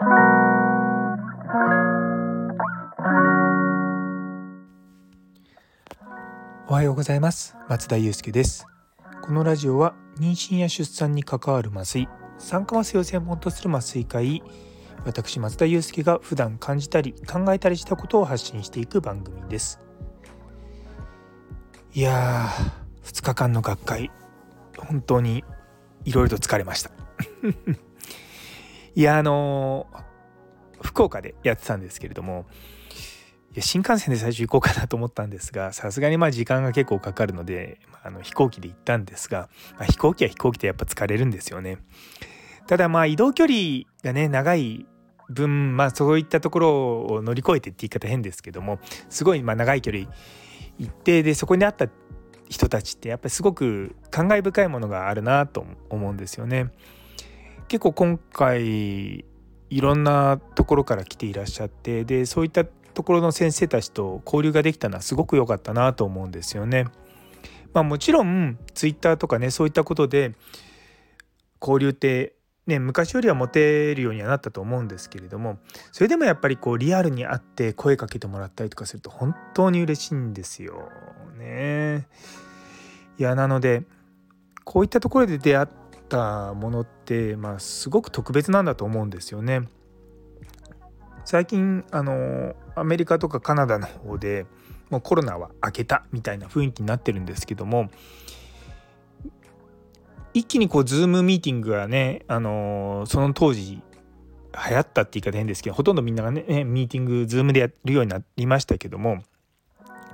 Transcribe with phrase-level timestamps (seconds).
[0.00, 0.02] お
[6.72, 7.56] はようございます。
[7.68, 8.68] 松田祐介です。
[9.22, 12.08] このラジオは妊娠や出産に関わる麻酔
[12.38, 14.44] 酸化麻酔を専門とする麻酔科医
[15.04, 19.80] 私松田祐介が普段感じたり考えたりしたことを発信していく番組です。
[21.92, 24.12] いやー2日間の学会
[24.78, 25.42] 本当に
[26.04, 26.92] いろいろと疲れました。
[28.94, 29.86] いやあの、
[30.82, 32.46] 福岡でやってたんですけれども
[33.58, 41.78] や新幹線で最初行こうかなと思ったんですがさすがにまあ時間が結構かかるので、まあ、あの飛行機で行ったんですが、まあ、飛行機は飛行機でやっぱ疲れるんですよね。
[42.66, 44.86] ただまあ移動距離がね長い
[45.30, 50.04] 分まあそういったところを乗り越えてって言い方変ですけどもすごいまあ長い距離
[50.78, 51.88] 行ってでそこにあった
[52.48, 56.70] 人たちってやっぱりすごく感慨深いものがあるなと思うんですよね。
[57.68, 59.24] 結構今回
[59.70, 66.86] いろんなところから来ていらっしゃってでそういったところの先生たちと交流ができたのはすごく良かったなと思うんですよね。
[67.74, 70.34] まあ、もちろんツイッターとかねそういったことで
[71.60, 72.34] 交流って
[72.66, 75.58] ね昔よりは持てるようにはなったと思うんですけれども
[75.92, 80.88] それでもやっぱりこうリアルに会って声かけてもらったりとかすると本当に嬉しいんですよ
[81.36, 82.08] ね。
[83.18, 83.82] いやなので
[84.64, 85.68] こういったところで出会っ
[86.08, 89.68] たものって、まあ、すごく特別なんだと思うんですよね。
[91.24, 94.46] 最近あのアメリカとかカナダの方で
[94.88, 97.90] もうコロナは明けたみたいな雰囲気になってるんですけども
[100.32, 109.22] 一気にこうズームミーティングがねあのその当時流行ったって言い方変ですけどほとんどみんながねミーティングズームでやるようになりましたけども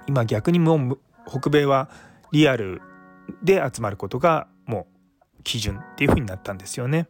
[0.08, 1.88] 今逆にもう北米は
[2.32, 2.82] リアル
[3.42, 4.93] で集まることがもう
[5.44, 7.06] 基準っていう風になったんですよね。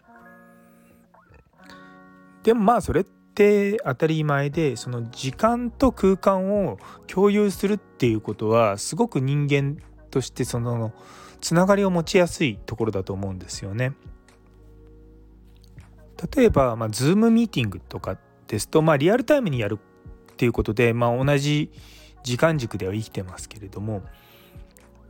[2.43, 9.79] でもまあそれって当たり前でその時間と空間を共有するっていうことはすごく人間
[10.11, 10.93] としてその
[11.41, 13.94] つながりを持ちやすいところだと思うんですよね。
[16.37, 19.78] 例えば、まあ、Zoom ミーティングとかですと、まあ、リアルタイムにやる
[20.33, 21.71] っていうことで、まあ、同じ
[22.23, 24.03] 時間軸では生きてますけれども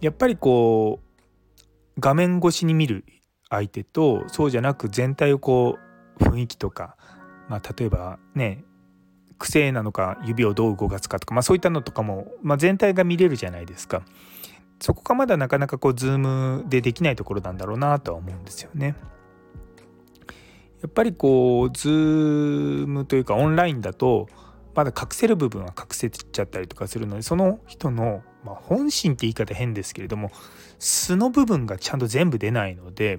[0.01, 1.04] やっぱりこう
[1.99, 3.05] 画面越しに見る
[3.51, 5.79] 相手とそうじゃなく全体をこ
[6.19, 6.97] う雰囲気とか
[7.49, 8.65] まあ、例えばね
[9.39, 14.03] 癖なのか指をどう動かすかとか、まあ、そういったのとかも、まあ、全体が見れるじゃないですか
[14.81, 18.97] そこがまだなかなかこうズームでできないところなんだろうなとは思うんですよね。
[20.83, 24.29] やっぱりこうズームというかオンラインだと
[24.75, 30.31] まだ隠せる部分は隠せちゃったりとかするのでその人の、まあ、本心って言い方変ですけれども
[30.79, 33.19] 素の部分がちゃんと全部出ないので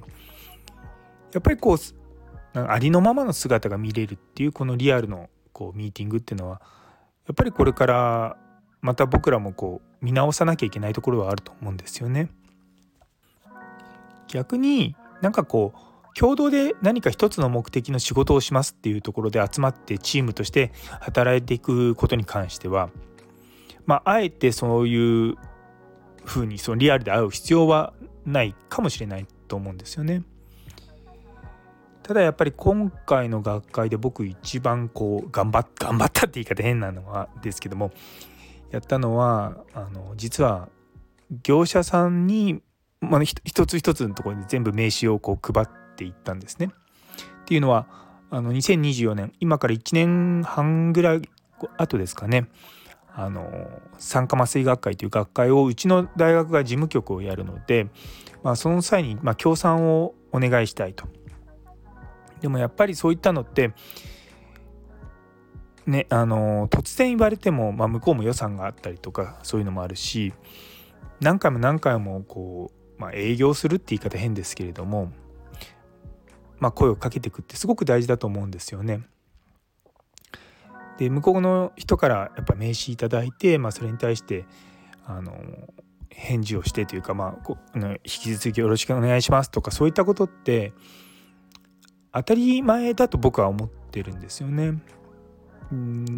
[1.33, 6.61] やっぱりこうありのままの姿が見れるっていうこのリアルのこうミーティングっていうのは
[7.27, 8.37] やっぱりこれから
[8.81, 12.29] また僕らもこう見直さなきゃいけないところはあると思うんですよね。
[14.27, 20.71] 逆になんかこう共同で何か一つの目的の仕事をしますっていうところで集まってチームとして
[21.01, 22.89] 働いていくことに関しては
[23.85, 25.35] まああえてそういう
[26.23, 27.93] ふうにそのリアルで会う必要は
[28.25, 30.23] ないかもしれないと思うんですよね。
[32.03, 37.91] ただやっぱり今回の学会で僕一番こう頑張っ 頑張ったって言い方変なのはですけども
[38.69, 40.69] やったのはあの実は
[41.41, 42.61] 業者さんに、
[43.01, 46.69] まあ、一つ一つのところに全部名刺をこう配っていったんですね。
[47.41, 47.87] っていうのは
[48.29, 51.21] あの2024年今から1年半ぐらい
[51.77, 52.47] 後ですかね
[53.17, 57.87] あの酸化麻酔学会という学会をうちの大学が事務局をやるので、
[58.43, 61.07] まあ、その際にまあ協賛をお願いしたいと。
[62.41, 63.71] でもやっぱりそういったのって
[65.87, 70.33] ねあの突然言われても、まあ、向こうも予算があったりとかそういうのもあるし
[71.21, 75.13] 何回も何回もこう、まあ、営業するって言い方変ですけれども、
[76.59, 79.01] まあ、声をかけていくってすごく大事だと思うんですよね。
[80.97, 84.45] で向こうの人からやっぱ名刺いただいて、まあ、それに対して
[85.05, 85.33] あの
[86.09, 90.73] 返事をしてというか、まあ、引き続きよろしくお願いしますとかそういったことって
[92.13, 94.81] 当たり前だと僕は思ってるんですよね。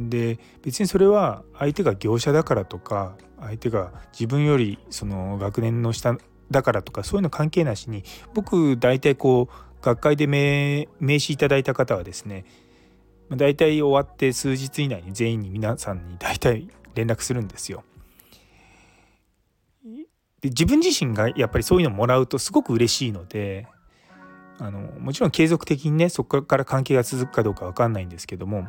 [0.09, 6.17] で別にそれは相手が業者だからとか相手が自分よりその学年の下
[6.51, 8.03] だからとかそういうの関係なしに
[8.33, 12.45] 僕大体こう学会で名名刺いただいた方はですね
[13.35, 17.83] 大体終わって数日以内に全員に皆さんに大体連絡するんですよ。
[20.41, 23.67] で自分自身がやっぱりそういうのもらうとすごく嬉しいので
[24.59, 28.67] あのもちろん継続的にねそこから関係が続くかどうか分かんないんですけどもやっ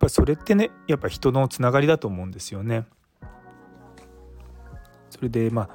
[0.00, 2.86] ぱそれってねやっぱ人のつながりだと思うんですよね。
[5.10, 5.68] それでまあ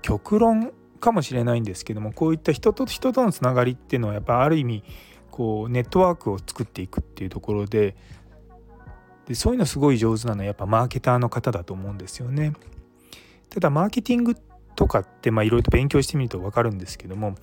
[0.00, 4.84] 極論かもしれないんですけどもこういった人と人とのつながりっていうのはやっぱある意味
[5.30, 7.96] こうネットワークを作っていくっていうところで
[9.26, 12.52] でそういうのすごい上手なのはやっぱマーケターの方だと思うんですよね。
[13.48, 14.36] ただマーケティング
[14.76, 17.34] とかっていろいろと勉強してみると分かるんですけども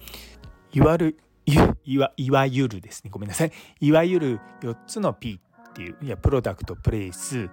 [0.73, 1.17] いわゆる
[1.85, 5.39] いわいわゆるですねごめんなさいいわゆる4つの P
[5.69, 7.49] っていういやプロダクトプレイス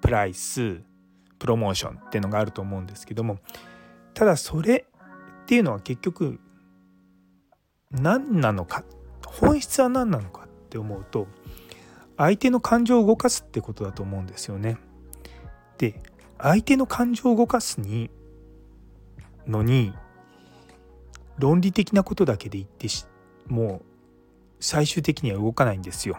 [0.00, 0.80] プライス
[1.38, 3.38] プロモーションっていうのがあると思うんですけども
[4.14, 4.86] ただそれ
[5.42, 6.40] っていうのは結局
[7.90, 8.84] 何なのかっ
[9.32, 11.26] 本質は何なのかって思うと
[12.16, 14.76] 相手の感情を動かすってことだと思うんですよね。
[15.78, 16.00] で
[16.38, 18.10] 相手の感情を動かすに
[19.46, 19.92] のに
[21.38, 23.06] 論理的なことだけで言ってし
[23.46, 23.82] もう
[24.60, 26.18] 最終的には動かないんですよ。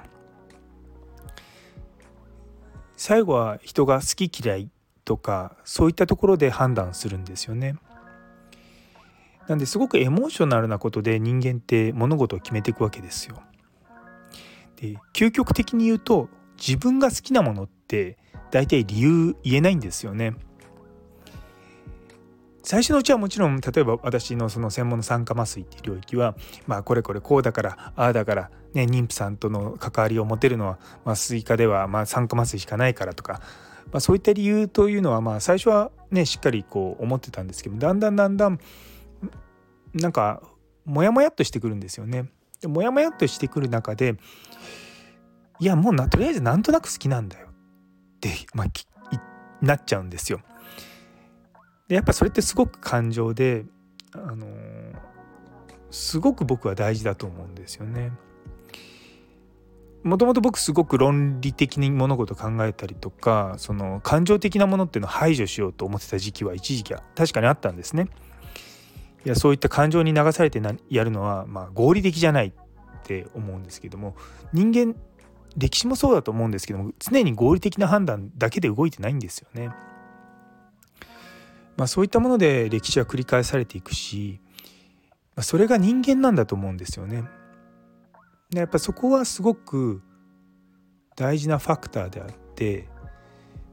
[2.95, 4.69] 最後は人が好き嫌い
[5.05, 7.75] とかそういったところで判断するんですよね。
[9.49, 13.41] なんですごくエモーショナルなことで人間って物事を決めていくわけですよ。
[14.75, 18.17] で究極的に言うと自分が好きなものって
[18.51, 20.35] 大体理由言えないんですよね。
[22.61, 26.35] 最初のうちはもちろん例えば私のその専門の酸化麻酔っていう領域は
[26.67, 33.41] まあこれこれこうだからああだからね妊婦さんとの関わりを持てるのは麻酔科ではまあ酸化麻酔しかないからとか、
[33.91, 38.59] まあ、そういった理由というのはまあ最初はねしっかりこう思ってたんですけどだんだんだんだん
[39.93, 40.41] なんか
[40.85, 42.29] モヤモヤっとしてくるんですよね。
[42.61, 44.15] でモヤモヤっとしてくる中で
[45.59, 48.67] いやもうなとりあえずなんとなく好きなんだよって、まあ、
[49.61, 50.41] なっちゃうんですよ。
[51.87, 53.65] でやっぱそれってすごく感情で、
[54.13, 54.47] あの、
[55.89, 58.11] すごく僕は大事だと思うんですよね。
[60.03, 68.07] もともと僕すごく論理的に物事考えたりとかその感情的なものっていうのを排除しようと思ってた時期は一時期は確かにあったんですね。
[69.25, 72.53] いやそういった感情に流されてやるのは、まあ、合理的じゃないっ
[73.03, 74.15] て思うんですけども
[74.53, 74.95] 人間
[75.57, 79.69] 歴史もそうだと思うんですけども常に合理的な判断だけで動いてないんですよね。
[81.75, 84.41] まあ、そういったもので歴史は繰り返されていくし、
[85.35, 87.23] まあ、それが人間なんだと思うんですよね。
[88.49, 90.01] でやっぱそこはすごく
[91.15, 92.87] 大事なファクターであって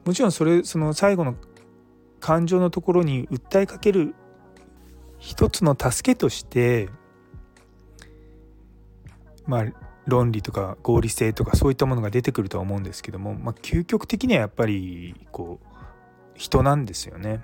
[0.05, 1.35] もちろんそれその最後の
[2.19, 4.15] 感情のところに訴えかける
[5.19, 6.89] 一つの助けとして
[9.45, 9.65] まあ
[10.05, 15.67] 論理とか合理性とかそういったものが出てくるとは思うんですけども、まあ、究極的にはやっぱりこう
[16.35, 17.41] 人なんですよね。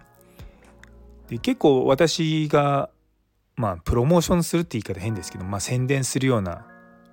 [1.27, 2.89] で結構私が
[3.55, 6.65] まあプロモーションするって言い方変ですけど、まあ、宣伝するような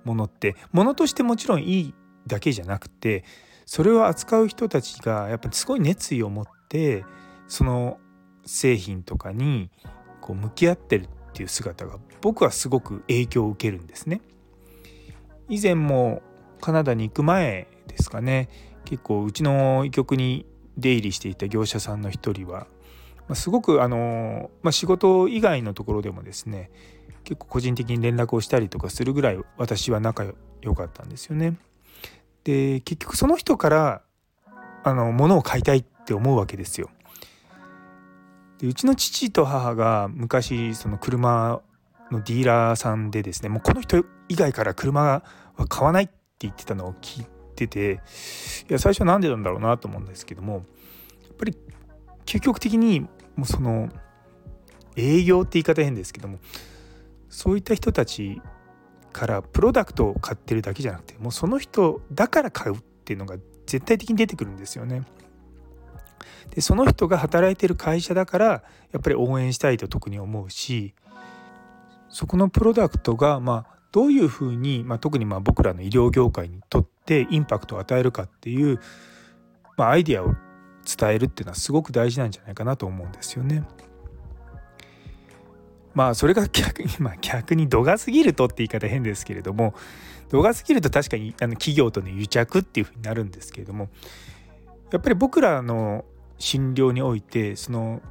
[0.03, 1.93] ものってものとしてもちろんいい
[2.27, 3.23] だけじゃなくて
[3.65, 7.05] それを扱う人たちがやっぱりすごい熱意を持って
[7.47, 7.99] その
[8.45, 9.69] 製品とかに
[10.21, 14.21] こう向き合ってるっていう姿が僕はすごく影響を受けるんですね。
[15.49, 16.21] 以前も
[16.61, 18.49] カナダに行く前ですかね
[18.85, 20.45] 結構うちの医局に
[20.77, 22.67] 出入りしていた業者さんの一人は、
[23.27, 26.71] まあ、すごくあの、まあ、仕事以外のところでもですね
[27.23, 30.25] 結構個人的に連絡をしたりとかするぐらい私は仲
[30.61, 31.57] 良かったんですよね。
[32.43, 34.01] で結局その人から
[34.83, 36.89] あの物を買いたいって思うわけですよ。
[38.61, 41.61] でうちの父と母が昔その車
[42.11, 47.25] のディーラーさんでですねもうこの人以外から車は買わないって言ってたのを聞い
[47.55, 48.01] てて
[48.69, 50.61] いや最初なんでなんだろうなと思うんですけどもやっ
[51.37, 51.57] ぱり
[52.25, 53.01] 究極的に
[53.35, 53.89] もうその
[54.95, 56.37] 営業って言い方変ですけども
[57.29, 58.43] そういった人たち
[59.11, 65.03] からプロダクトを買ってるだけじゃなくてもうその人だから買うっていうのが絶対的に出てくるんですよね。
[66.49, 68.45] でその人が働いてる会社だから
[68.91, 70.93] やっぱり応援したいと特に思うし
[72.09, 78.79] そこのプロダクトがまあどういうふうに、まあ、特にまあ僕らの医療業界にとってインパクトを与えるかっていう、
[79.77, 80.33] まあ、アイディアを
[80.85, 83.63] 伝えるっていうのはすごく大事なんじゃないかなと思うんですよね。
[85.93, 89.73] まあそれが逆に、 まあ、逆に度が過ぎるとって言い方変ですけれども
[90.29, 93.89] 度が過ぎると確かにあの企業との癒着っていうふうになるんですけれども
[94.91, 96.05] やっぱり僕らの
[96.41, 98.01] 診療においてその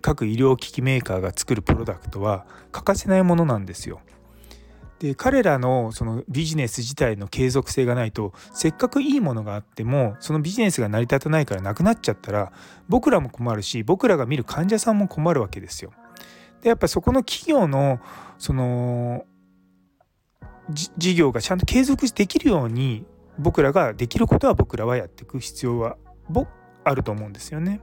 [0.00, 4.00] 各医療機器メーカーが作るプロダクトは欠かせないものなんですよ。
[4.98, 12.52] で彼らのそのビジネス自体の継続性がないとせっかくいいものがあってもそのビジネスが成り立たないからなくなっちゃったら
[12.86, 15.92] 僕らも困るし僕らが見る患者さんも困るわけですよ。
[16.60, 17.98] でやっぱそこの企業の
[18.38, 19.24] その
[20.70, 23.06] 事業がちゃんと継続できるように
[23.38, 25.96] 僕らができることは僕らはやっていく必要は
[26.84, 27.80] あると思うんですよね。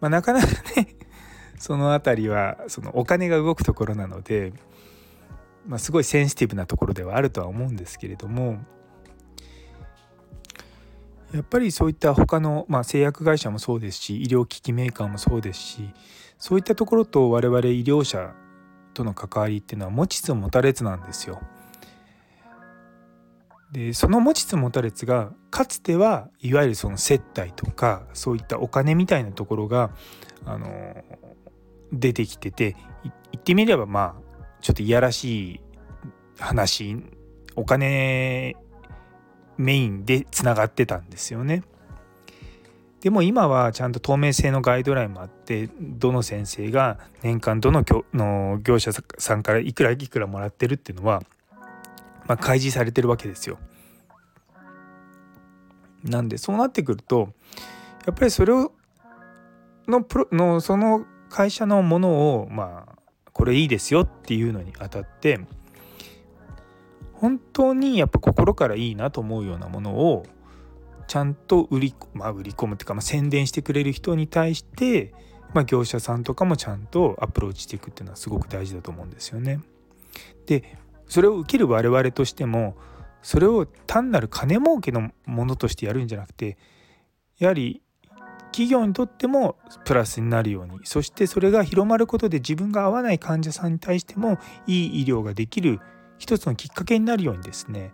[0.00, 0.46] まあ、なかなか
[0.76, 0.96] ね
[1.58, 4.52] その辺りはそのお金が動くところなので、
[5.66, 8.58] まあ、すごいセンシティブなところではあるとは思うんですけれども
[11.32, 15.90] やっぱりそういった他の、まあ、製薬会社もそうですし医療機器メーカーもそうですし
[16.38, 18.32] そういったところと我々医療者
[18.94, 21.40] との関わりっていうのは持ちつ持たれつなんですよ。
[23.72, 29.90] でその持ちつ持たれつがかつてはいわゆるその接待とかそういったお金みたいなところが
[30.46, 31.04] あの
[31.92, 35.60] 出てきてて言ってみればまあちょっといやらしい
[36.38, 36.96] 話
[37.56, 38.56] お金
[39.58, 41.62] メインでつながってたんですよね。
[43.00, 51.22] でも今はちゃんと透明性のガイドラインもあってどの先生が年間どのの業者さんからいくらいくらもらってるっていうのは、
[52.28, 53.58] まあ、開示されてるわけですよ。
[56.04, 57.30] なんでそうなってくると
[58.06, 58.72] やっぱりそれを
[59.88, 62.98] のプロのその会社のものをまあ
[63.32, 65.40] これいいですよっていうのにあたって
[67.14, 70.24] 本当にやっぱ心からいいなと思うようなものを
[71.08, 75.14] ちゃんと売り,、まあ、売り込むっていうか、まあ、宣伝してくれる人に対して、
[75.54, 79.60] まあ、業者さんとかもちゃんとアプローチしていくっていうのはすごく大事だと思うんですよね。
[80.46, 80.78] で
[81.08, 82.76] それを受ける我々としても
[83.22, 86.56] それを単なる金儲けのものとしてやるんじゃなくて
[87.38, 87.82] やはり
[88.52, 95.80] 企業にとってもプラスになるようにそしてそれが広まることで自分が合わない患者さんに対してもいい医療ができる
[96.18, 97.92] 一つのきっかけになるようにですね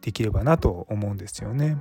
[0.00, 1.76] できればなと思うんですよね。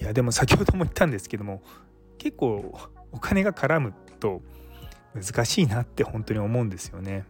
[0.00, 1.62] いやでも先ほども言ったんですけども
[2.18, 2.74] 結構
[3.12, 4.42] お金が絡むと
[5.14, 7.24] 難しいなって本当に思うんですよね。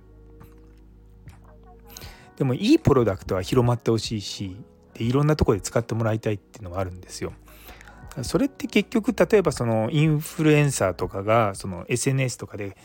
[2.37, 4.57] でもいいプロダクトは広まってほしいし
[4.95, 7.33] でいろんなとこで使ってもらいたいっていうのはあるんですよ。
[8.23, 12.77] それって結局例えばそのインフルエンサーとかがその SNS とかで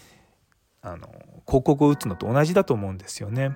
[0.82, 1.10] あの
[1.46, 3.50] 広告を打つのと同じだと思うんですよね。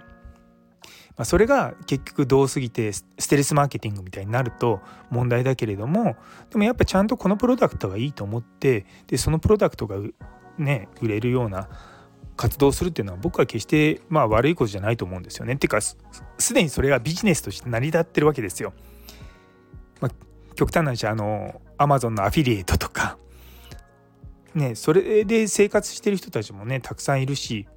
[1.17, 6.15] まあ、それが結局どうすぎてステルスマーケティングみたいになると問題だけれども
[6.49, 9.97] でもやっぱちゃんとこのプロダクトはいいと思ってでそのプロダクトが
[10.57, 11.69] ね売れるような
[12.41, 15.53] 活動するっていうのは僕は決してまあ悪いことじゃないと思うんですよね。
[15.53, 15.95] っていうかす
[16.55, 18.73] でにそれがビジネスとして成り立ってるわけですよ。
[19.99, 23.19] まあ、極端な話あのアマゾンのアフィリエイトとか
[24.55, 27.67] ねそれで生活してる人たちもねたくさんいるし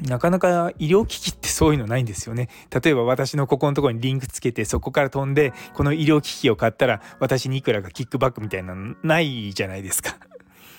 [0.00, 2.48] なかなか医療機器ってそういうのないんですよね。
[2.70, 10.16] 例えば私のここのところにリンクつけてそこから飛んでこの医療機器を買ったら私にいくらかキックバックみたいなのないじゃないですか。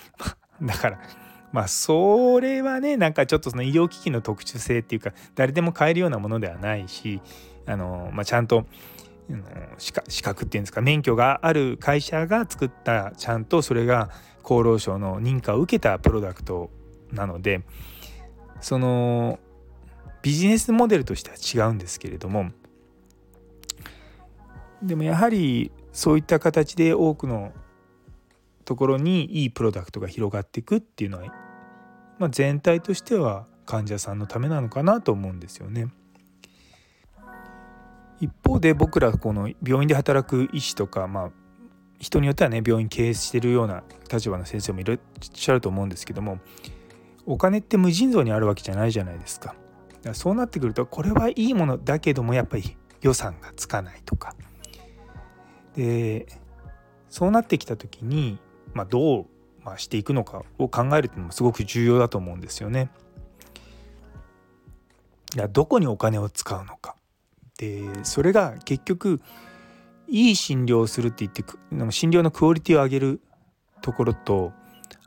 [0.62, 7.20] だからまあそれはねなんかちょっとその医療機器の特殊性っていうか誰でも買えるようなものではないし
[7.66, 8.66] あの、まあ、ちゃんと
[9.78, 14.10] 資格っていうんですか免許がある会社が作ったちゃんとそれが
[14.42, 16.70] 厚労省の認可を受けたプロダクト
[17.12, 17.62] なので
[18.60, 19.38] その
[20.22, 22.50] ビジネスモデルとしては違うんですけれども
[24.82, 27.52] でもやはりそういった形で多くの
[28.66, 31.32] ところにいいプロダクトが広がっていくっていうのは、
[32.18, 35.88] まあ、全体としては患者さんのためなのかなと思うんですよね。
[38.20, 41.30] 一方で僕らこの病院で働く医師とかまあ
[42.00, 46.38] 人によってはね病院経営してるような立場の先生もいらっしゃると思うんですけども
[47.24, 49.48] お金って無尽蔵にあるわけじゃないじゃないですか。
[49.48, 54.34] だからそうなってくるとこれはいいものだけどもやっぱり予算がつかないとか
[55.76, 56.26] で
[57.08, 58.38] そうなってきた時に、
[58.76, 59.26] まあ、どう、
[59.64, 62.90] まあ、していくのかを考えるっていうのもすごく重要だと思うんですよね。
[65.34, 66.94] いやどこにお金を使うのか
[67.58, 69.20] でそれが結局
[70.08, 71.42] いい診療をするって言って
[71.90, 73.20] 診療のクオリティを上げる
[73.82, 74.52] ところと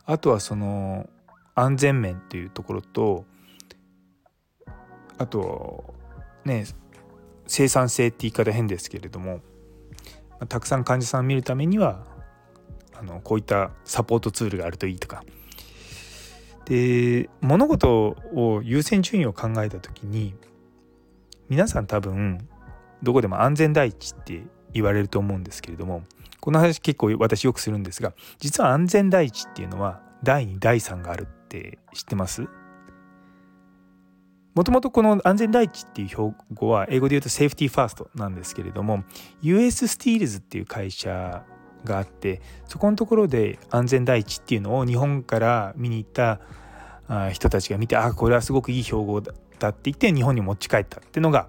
[0.05, 1.09] あとはその
[1.55, 3.25] 安全面っていうところと
[5.17, 5.93] あと
[6.45, 6.65] ね
[7.47, 9.41] 生産性って言い方変ですけれども
[10.47, 12.05] たくさん患者さんを見るためには
[12.99, 15.23] あのこういったサポートツールがあるといいとか。
[16.65, 20.35] で物事を優先順位を考えた時に
[21.49, 22.47] 皆さん多分
[23.01, 26.03] どこでも安全第一って言われると思うんですけれども
[26.39, 32.47] この話結構私よくするんですが実は安全第一っていうのは第2第3があるって知ってます？
[34.53, 39.03] もともとこの安全第一っていう標語は英語で言うと safety first なんですけれども
[39.41, 41.43] US スティールズっていう会社
[41.85, 46.39] があってそこのところで安全第一っていうのを日本から見に行った
[47.31, 49.31] 人たちが見てあこれはすごくいい標語だ
[49.69, 51.47] って言って日本に持ち帰ったっていうのが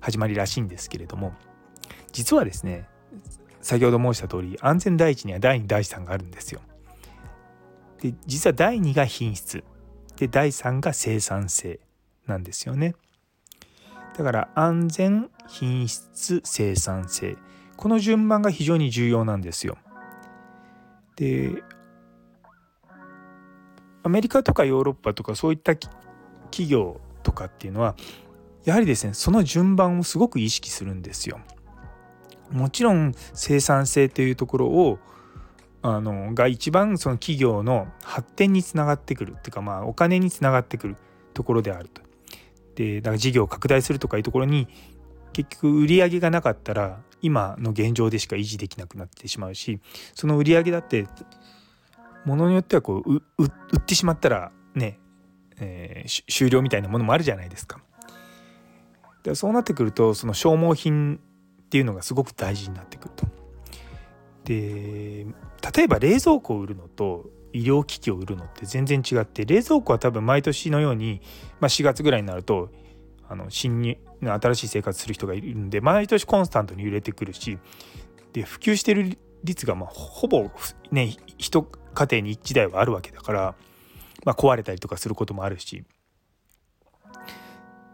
[0.00, 1.34] 始まりらしいんですけれども
[2.12, 2.88] 実はですね
[3.60, 6.60] 先ほど申した通り安全第一には第2第3があるんですよ。
[8.00, 9.64] で実は第2が品質
[10.16, 11.80] で第3が生産性
[12.26, 12.94] なんですよね。
[14.16, 17.36] だから安全品質生産性
[17.76, 19.76] この順番が非常に重要なんですよ。
[21.16, 21.62] で
[24.02, 27.96] アメリカとかヨーロッパとかそういった企業とかっていうのは
[28.64, 31.40] やはりですねその順番をすごく意識するんですよ。
[32.50, 34.98] もちろん生産性というところを
[35.82, 40.96] あのが一番その企業の発展につながってくるっていうかまあお金につながってくる
[41.34, 42.02] ところであると。
[42.76, 44.68] でだから事業を拡大するとかいうところに
[45.32, 49.80] 結局売り上げがなかったら今の現状でしか維持できなくなってしまうし
[50.14, 51.06] その売り上げだって
[52.24, 54.98] ものによってはこう売ってしまったらね、
[55.58, 57.80] えー、終了みたいなものもあるじゃないですか。
[59.22, 63.26] でそうなってくるとその消耗品っていうのがすごく大事になってくると。
[64.44, 65.26] で
[65.74, 71.20] 例えば冷蔵庫を売るのと医療機器を売るのって全然違って冷蔵庫は多分毎年のように、
[71.58, 72.70] まあ、4月ぐらいになると
[73.28, 77.58] あの新に新しい生活する人がいるんで毎年コンスタントに揺れてくるし
[78.32, 80.50] で普及してる率がまあほぼ
[80.90, 83.54] ね一家庭に1台はあるわけだから、
[84.24, 85.84] まあ、壊れたりとかすることもあるし。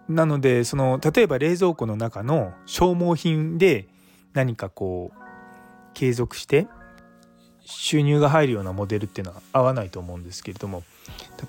[0.08, 3.88] なのでその例えば冷蔵庫の中の消耗品で
[4.32, 5.22] 何かこう
[5.94, 6.66] 継続して
[7.60, 10.82] 収入が入るようなモデルっていうのは合わないと思うんですけれども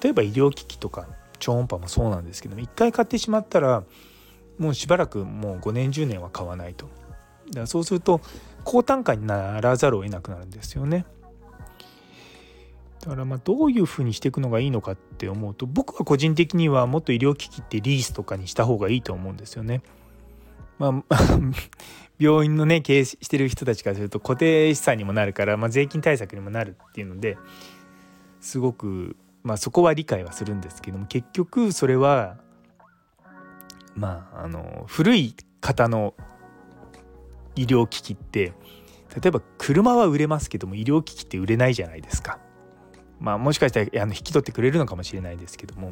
[0.01, 1.07] 例えば医療機器とか
[1.43, 3.83] 超音波もそうなんですけども一回買ってしまったら
[4.57, 6.85] もうしばらくもう5年10年は買わないと
[7.47, 8.21] だからそうすると
[8.63, 11.05] 高単価にならざるを得なくなるんですよね。
[13.01, 19.81] だからまあどういうふうにしていくのがいいのかって思うと僕は個人的にはもっと医療機器ってリースとかにした方がいいと思うんですよね。
[20.79, 21.17] まあ
[22.17, 27.37] 病院のね経営してる人たちからすると固定資産にもなるから、まあ、税金対策にもなるっていうので
[28.39, 32.37] すごく、まあ、そこは理解はするんですけども結局それは
[33.95, 36.13] まああの古い方の
[37.55, 38.53] 医療機器って
[39.21, 42.39] 例えば車は売れますけども医療機器って売れないじゃないですか。
[43.19, 45.91] まあもしかしたらあの引き取ってくれるのかもしれないですけども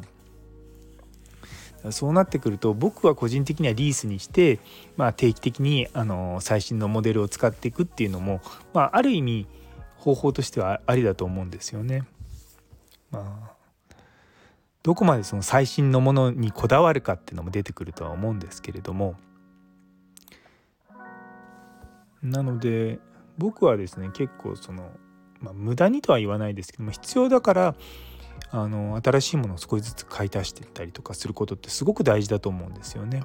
[1.90, 4.60] そうなってくると僕は個人的にはリースにして、
[4.96, 8.40] まあ、定期的にあの最新のモデルを使っていくっていうのも、
[8.72, 9.46] まあ、ある意味
[9.96, 12.04] 方法としてはありだと思うんですよね。
[13.12, 13.52] ま
[13.90, 13.94] あ、
[14.82, 19.14] どこまでその最新のものにこだわるかっていうのも出てくるとは思うんですけれども
[22.22, 22.98] なので
[23.38, 24.90] 僕はですね結構その
[25.42, 27.74] まあ、無駄にとは言わないですけども必要だから
[28.50, 33.24] あの新しいものを少しずつ買い足していったりとかすることってすごく大事だと思うんですよね。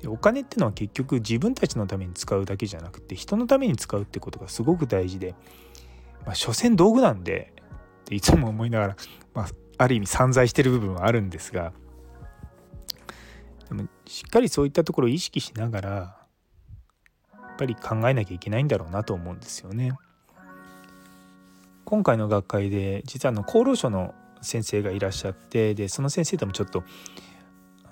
[0.00, 5.34] でお金っていうのは結局自分たちのために使うだけじゃなくて人のために使うってことがすごく大事で、
[6.26, 7.52] まあ、所詮道具なんで
[8.06, 8.96] ていつも思いながら、
[9.34, 9.46] まあ、
[9.78, 11.72] ある意味散財してる部分はあるんですが
[13.68, 16.16] でもしっかりそういったところを意識しながらや
[17.52, 19.92] っぱり考えなきゃいけないんだろうなと思うんですよね。
[21.86, 26.84] 今回の学会で実はあの厚労省の先生がいらっしゃってでその先生ともちょっと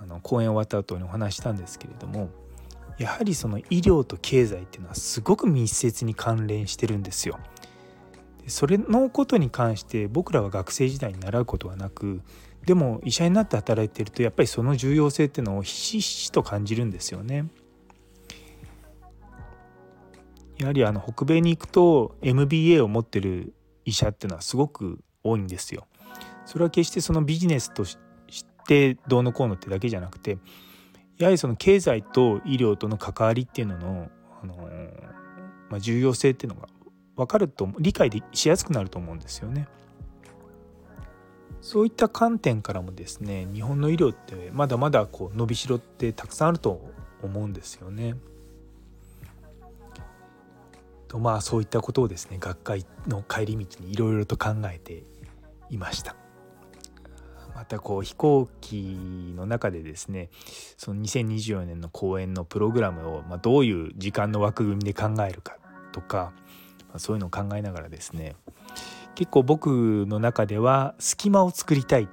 [0.03, 2.29] あの講演終わった後にお話したんですけれども
[2.98, 7.38] やはりその医療と経済っていうのはすごく密接に関連してるんですよ。
[8.46, 12.20] それのことに関して僕らは学生時代に習うことはなく
[12.66, 17.46] でも医者になって働いてるとやっぱりその重要性っていうのをひしひしと感じるんですよね。
[20.59, 23.54] やはりあの北米に行くと MBA を持ってる
[23.85, 25.87] 医者っていうのはすごく多いんですよ。
[26.46, 27.98] それは決してそのビジネスとし
[28.66, 30.38] てどうのこうのってだけじゃなくて
[31.18, 34.09] やはりその経済と医療との関わりっていうのの、
[34.42, 34.57] あの
[35.70, 36.68] まあ、重要性っていうのが
[37.16, 39.68] 分かると理解でしやすくなると思うんですよね。
[41.61, 46.90] そういった観点からもですね日本の医療ってまだまだこう伸びしろってたくさんあると
[47.22, 48.16] 思うんですよね。
[51.09, 55.05] とまあそういったことをですね学会の帰り道にいろいろと考えて
[55.70, 56.16] いました。
[57.55, 60.29] またこう飛行機の中でですね
[60.77, 65.57] その2024年の公演のプログラムを、まあ、どういう時間の枠組みで考えるか
[65.92, 66.33] とか、
[66.98, 68.37] そういうのを考えながらですね
[69.14, 72.09] 結構僕の中では隙間を作りたいっ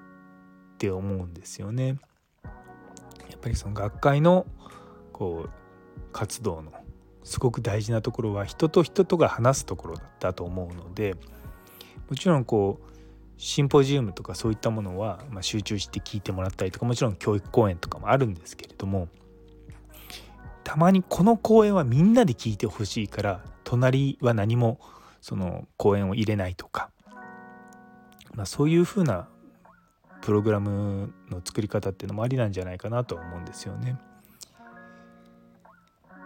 [0.77, 1.99] て思うんですよね。
[3.29, 4.45] やっぱりその学会の
[5.11, 5.49] こう
[6.11, 6.71] 活動の
[7.23, 11.15] すごく大事なところは人と人とが話すところだと思うので
[12.09, 12.91] もちろんこう
[13.37, 19.07] シンポジウムとかそういったものは、ま、集中して聞いてもらったりとかもちろん教育講演とかもあるんですけれども
[20.63, 24.79] たまにこの講演はみんなで聞いてほしいから隣は何も
[25.21, 26.89] その講演を入れないとか、
[28.33, 29.27] まあ、そういうふうな
[30.21, 33.97] プログラムの作り方っていうのもありなんじゃないかなと思うんですよね。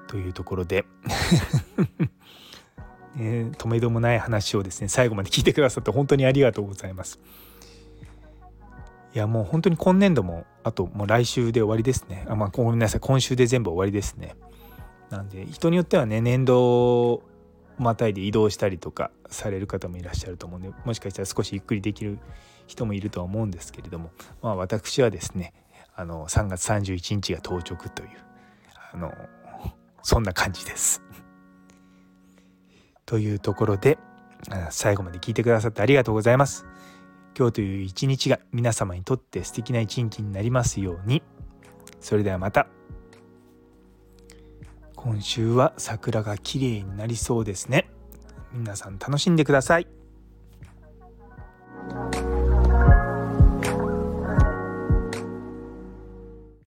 [0.08, 0.86] というところで
[3.18, 7.20] えー、止めどもない話をですね最後まで聞いてくださって本当にありがとうございます。
[9.14, 12.26] いやもう本当に今年度もあともう来週で終わりですね。
[12.28, 14.36] あまあごめんなさい今週で全部終わりですね。
[15.16, 17.24] なんで人によってはね年度
[17.78, 22.20] またいで移動したりとかされる方もいらっしゃると思うんでもしかしたら少しゆっくりできる
[22.68, 25.54] 人もいるとは思うんですけれどもまあ私はですね
[25.96, 28.10] あの3月31日が当直という
[28.94, 29.14] あの
[30.04, 31.02] そんな感じです。
[33.06, 33.98] というところで
[34.70, 36.66] 最後まで聞いてくださってありがとうございます。
[37.38, 41.24] 今日という一日が皆様にとって素敵な一日になりますように。
[42.00, 42.75] それではまた。
[45.06, 47.88] 今週は桜が綺麗になりそうですね。
[48.52, 49.88] 皆さん楽しんでください。